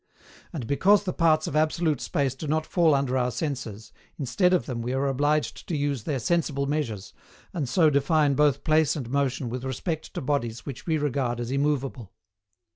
And, 0.51 0.65
because 0.65 1.03
the 1.03 1.13
parts 1.13 1.45
of 1.45 1.55
absolute 1.55 2.01
space 2.01 2.33
do 2.33 2.47
not 2.47 2.65
fall 2.65 2.95
under 2.95 3.19
our 3.19 3.29
senses, 3.29 3.91
instead 4.17 4.51
of 4.51 4.65
them 4.65 4.81
we 4.81 4.93
are 4.93 5.05
obliged 5.05 5.67
to 5.67 5.77
use 5.77 6.05
their 6.05 6.17
sensible 6.17 6.65
measures, 6.65 7.13
and 7.53 7.69
so 7.69 7.91
define 7.91 8.33
both 8.33 8.63
place 8.63 8.95
and 8.95 9.11
motion 9.11 9.47
with 9.47 9.63
respect 9.63 10.11
to 10.15 10.21
bodies 10.21 10.65
which 10.65 10.87
we 10.87 10.97
regard 10.97 11.39
as 11.39 11.51
immovable. 11.51 12.13